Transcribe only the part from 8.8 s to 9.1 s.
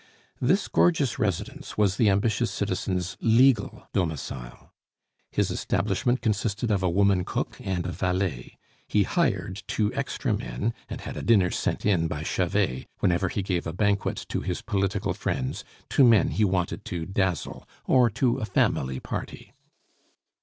he